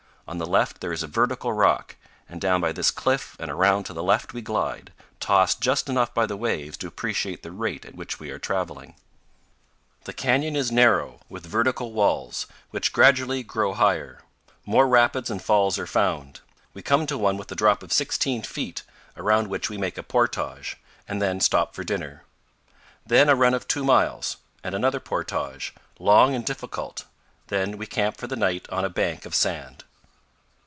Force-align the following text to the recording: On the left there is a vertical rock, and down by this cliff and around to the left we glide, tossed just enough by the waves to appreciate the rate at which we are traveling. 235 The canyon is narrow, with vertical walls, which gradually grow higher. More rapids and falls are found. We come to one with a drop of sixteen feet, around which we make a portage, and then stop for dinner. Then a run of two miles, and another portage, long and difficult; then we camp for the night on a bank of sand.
On 0.27 0.37
the 0.37 0.45
left 0.45 0.79
there 0.79 0.93
is 0.93 1.03
a 1.03 1.07
vertical 1.07 1.51
rock, 1.51 1.97
and 2.29 2.39
down 2.39 2.61
by 2.61 2.71
this 2.71 2.89
cliff 2.89 3.35
and 3.37 3.51
around 3.51 3.83
to 3.83 3.91
the 3.91 4.01
left 4.03 4.31
we 4.33 4.39
glide, 4.41 4.93
tossed 5.19 5.59
just 5.59 5.89
enough 5.89 6.13
by 6.13 6.25
the 6.25 6.37
waves 6.37 6.77
to 6.77 6.87
appreciate 6.87 7.43
the 7.43 7.51
rate 7.51 7.83
at 7.83 7.95
which 7.95 8.17
we 8.17 8.31
are 8.31 8.39
traveling. 8.39 8.93
235 10.05 10.05
The 10.05 10.13
canyon 10.13 10.55
is 10.55 10.71
narrow, 10.71 11.19
with 11.27 11.45
vertical 11.45 11.91
walls, 11.91 12.47
which 12.69 12.93
gradually 12.93 13.43
grow 13.43 13.73
higher. 13.73 14.21
More 14.65 14.87
rapids 14.87 15.29
and 15.29 15.43
falls 15.43 15.77
are 15.77 15.85
found. 15.85 16.39
We 16.73 16.81
come 16.81 17.05
to 17.07 17.17
one 17.17 17.35
with 17.35 17.51
a 17.51 17.55
drop 17.55 17.83
of 17.83 17.91
sixteen 17.91 18.41
feet, 18.41 18.83
around 19.17 19.49
which 19.49 19.69
we 19.69 19.77
make 19.77 19.97
a 19.97 20.03
portage, 20.03 20.77
and 21.09 21.21
then 21.21 21.41
stop 21.41 21.75
for 21.75 21.83
dinner. 21.83 22.23
Then 23.05 23.27
a 23.27 23.35
run 23.35 23.53
of 23.53 23.67
two 23.67 23.83
miles, 23.83 24.37
and 24.63 24.73
another 24.75 25.01
portage, 25.01 25.73
long 25.99 26.33
and 26.33 26.45
difficult; 26.45 27.03
then 27.47 27.77
we 27.77 27.85
camp 27.85 28.15
for 28.15 28.27
the 28.27 28.37
night 28.37 28.65
on 28.69 28.85
a 28.85 28.89
bank 28.89 29.25
of 29.25 29.35
sand. 29.35 29.83